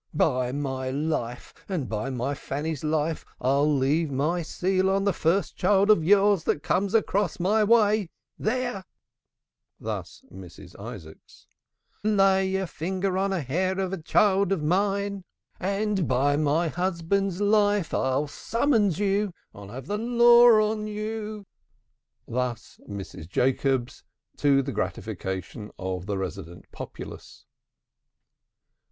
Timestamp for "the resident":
26.07-26.71